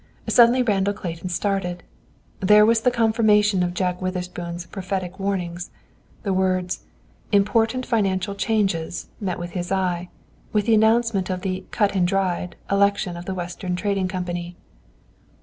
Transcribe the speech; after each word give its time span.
Suddenly 0.27 0.63
Randall 0.63 0.95
Clayton 0.95 1.29
started. 1.29 1.83
There 2.39 2.65
was 2.65 2.81
the 2.81 2.89
confirmation 2.89 3.61
of 3.61 3.75
Jack 3.75 4.01
Witherspoon's 4.01 4.65
prophetic 4.65 5.19
warnings. 5.19 5.69
The 6.23 6.33
words 6.33 6.79
"Important 7.31 7.85
Financial 7.85 8.33
Changes" 8.33 9.09
met 9.19 9.37
his 9.51 9.71
eye, 9.71 10.09
with 10.53 10.65
the 10.65 10.73
announcement 10.73 11.29
of 11.29 11.41
the 11.41 11.65
"cut 11.69 11.93
and 11.95 12.07
dried" 12.07 12.55
election 12.71 13.15
of 13.15 13.25
the 13.25 13.35
Western 13.35 13.75
Trading 13.75 14.07
Company. 14.07 14.55